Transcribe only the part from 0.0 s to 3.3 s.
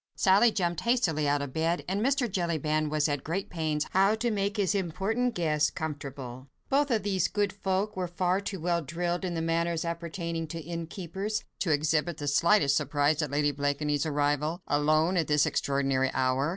Sally jumped hastily out of bed, and Mr. Jellyband was at